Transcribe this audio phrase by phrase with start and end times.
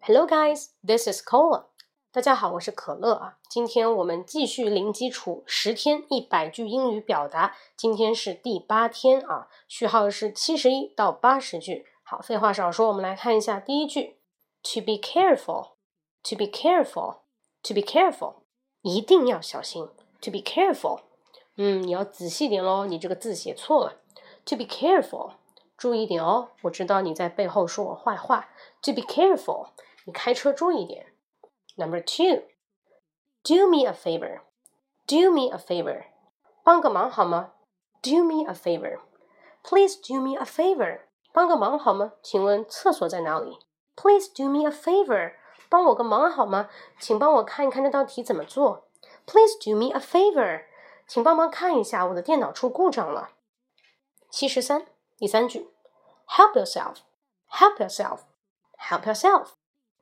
[0.00, 0.68] Hello, guys.
[0.82, 1.66] This is Cola.
[2.10, 3.36] 大家好，我是可乐啊。
[3.50, 7.54] 今天我们继续零基础十天一百句英语表达。
[7.76, 11.84] 今天是第八天啊，序号是七十一到八十句。
[12.02, 14.18] 好，废话少说，我们来看一下第一句
[14.62, 15.72] ：To be careful.
[16.22, 17.16] To be careful.
[17.64, 18.36] To be careful.
[18.80, 19.88] 一定要小心。
[20.22, 21.00] To be careful.
[21.56, 23.96] 嗯，你要仔细点喽，你这个字写错了。
[24.46, 25.32] To be careful.
[25.76, 28.48] 注意点哦，我知道你在背后说我坏话。
[28.82, 29.68] To be careful.
[30.07, 31.13] 你开车注意点。
[31.75, 32.43] Number two,
[33.43, 34.41] do me a favor.
[35.07, 36.05] Do me a favor.
[36.63, 37.53] 帮个忙好吗？
[38.01, 38.99] Do me a favor.
[39.63, 41.01] Please do me a favor.
[41.31, 42.13] 帮个忙好吗？
[42.21, 43.59] 请问厕所在哪里？
[43.95, 45.33] Please do me a favor.
[45.69, 46.69] 帮我个忙好吗？
[46.99, 48.87] 请帮我看一看这道题怎么做。
[49.25, 50.65] Please do me a favor.
[51.07, 53.31] 请帮忙看一下我的电脑出故障了。
[54.29, 54.85] 七十三，
[55.17, 55.69] 第三句，
[56.27, 56.97] Help yourself.
[57.49, 59.49] Help yourself.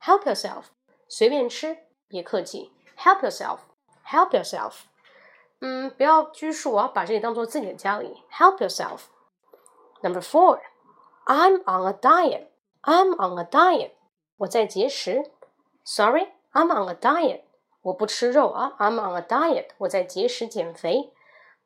[0.00, 0.24] Help yourself.
[0.24, 0.64] Help yourself，
[1.08, 2.72] 随便吃，别客气。
[2.96, 4.72] Help yourself，Help yourself。
[5.60, 8.24] 嗯，不要拘束，我要把这里当做自己的家里。
[8.32, 13.92] Help yourself。Number four，I'm on a diet。I'm on a diet。
[14.38, 15.30] 我在节食。
[15.84, 17.42] Sorry，I'm on a diet。
[17.82, 18.74] 我不吃肉啊。
[18.78, 19.68] I'm on a diet。
[19.78, 21.12] 我在节食减肥。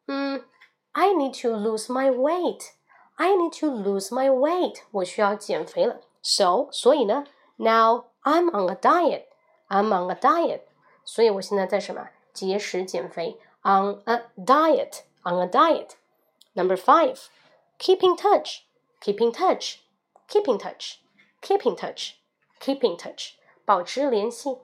[0.07, 0.45] 嗯，
[0.93, 4.83] I need to lose my weight。I need to lose my weight。
[4.91, 6.03] 我需要减肥了。
[6.23, 7.25] So，所以呢，
[7.57, 8.05] Now。
[8.23, 9.25] I'm on a diet.
[9.69, 10.63] I'm on a diet.
[11.05, 12.09] 所以我现在在什么？
[12.33, 13.39] 节食减肥。
[13.63, 15.03] On a diet.
[15.23, 15.91] On a diet.
[16.55, 17.19] Number five.
[17.79, 18.61] Keep in touch.
[19.01, 19.79] Keep in touch.
[20.29, 20.97] Keep in touch.
[21.43, 22.15] Keep in touch.
[22.61, 23.33] Keep in touch.
[23.65, 24.59] 保持联系。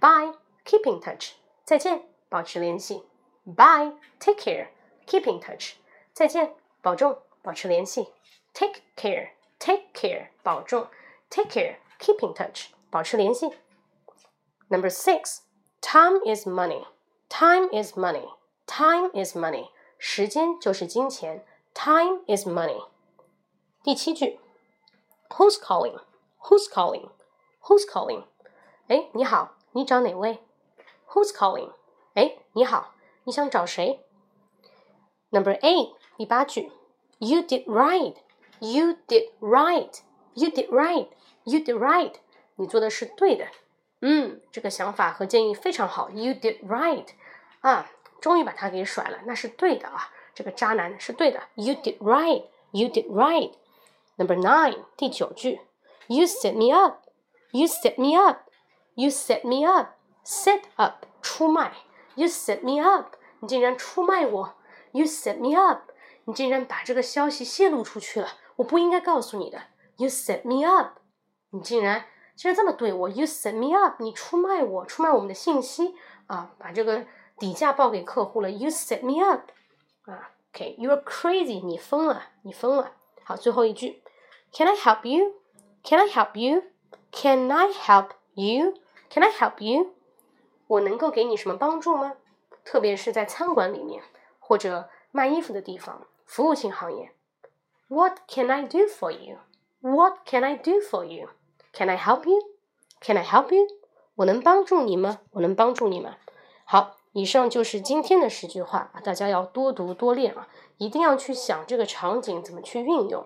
[0.00, 0.34] Bye.
[0.64, 1.32] Keep in touch.
[1.64, 2.02] 再见。
[2.28, 3.02] 保持联系。
[3.44, 3.94] Bye.
[4.18, 4.68] Take care.
[5.06, 5.74] Keep in touch.
[6.12, 6.54] 再见。
[6.80, 7.18] 保重。
[7.42, 8.08] 保持联系。
[8.52, 9.30] Take care.
[9.58, 10.28] Take care.
[10.42, 10.88] 保重。
[11.30, 11.76] Take care.
[11.98, 12.66] Keep in touch.
[12.96, 13.50] 保持联系。
[14.68, 15.40] Number six,
[15.80, 16.86] time is money.
[17.28, 18.28] Time is money.
[18.66, 19.68] Time is money.
[19.98, 21.44] 时间就是金钱。
[21.74, 22.86] Time is money.
[23.82, 24.38] 第七句，
[25.30, 26.00] Who's calling?
[26.42, 27.10] Who's calling?
[27.62, 28.24] Who's calling?
[28.88, 30.40] 哎，你好，你找哪位？
[31.08, 31.72] Who's calling?
[32.14, 32.92] 哎，你好，
[33.24, 34.04] 你想找谁？
[35.30, 36.70] Number eight，第八句，
[37.18, 38.16] You did right.
[38.60, 40.00] You did right.
[40.34, 41.08] You did right.
[41.44, 42.14] You did right.
[42.56, 43.46] 你做的是对的，
[44.00, 46.10] 嗯，这个想法和建议非常好。
[46.10, 47.06] You did right，
[47.60, 47.90] 啊，
[48.20, 51.42] 终于把他给甩了，那是对的啊，这个渣男是对的。
[51.54, 55.60] You did right，You did right。Number nine，第九句，
[56.08, 61.72] You set me up，You set me up，You set me up，set up 出卖，
[62.14, 64.54] You set me up，你竟然出卖我，
[64.92, 65.90] You set me up，
[66.24, 69.62] 你竟然把这个消息泄露出去了，我不应该告诉你的，
[69.96, 70.98] You set me up，
[71.50, 72.04] 你竟然。
[72.37, 75.95] 其实这么对我，You set me up，你出卖我，出卖我们的信息
[76.27, 77.03] 啊，把这个
[77.39, 78.51] 底价报给客户了。
[78.51, 79.49] You set me up，
[80.05, 82.91] 啊，OK，You are crazy，你疯了，你疯了。
[83.23, 84.03] 好，最后一句
[84.53, 89.93] ，Can I help you？Can I help you？Can I help you？Can I help you？
[90.67, 92.17] 我能够给你什么帮助吗？
[92.63, 94.03] 特别是在餐馆里面
[94.39, 97.11] 或者卖衣服的地方，服务性行业。
[97.87, 101.29] What can I do for you？What can I do for you？
[101.73, 102.39] Can I help you?
[103.01, 103.67] Can I help you?
[104.15, 105.19] 我能帮助你吗？
[105.31, 106.15] 我能帮助你吗？
[106.65, 110.47] 好，以上就是今天的十句话啊，大家要多读多练啊，
[110.77, 113.25] 一定要去想这个场景怎么去运用。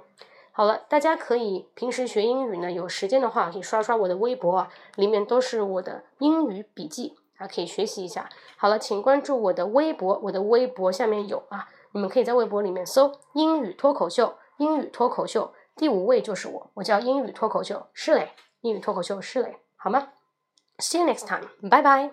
[0.52, 8.29] 好了，大家可以平时学英语呢，有时间的话可以刷刷我的微博啊，里面都是我的英语笔记啊，可以学习一下。
[8.58, 15.53] 好了，请关注我的微博，我的微博下面有啊，你们可以在微博里面搜“英语脱口秀”，英语脱口秀。
[15.76, 20.09] 第五位就是我，我叫英语脱口秀施磊，英语脱口秀施磊，好吗
[20.78, 22.12] ？See you next time，拜拜。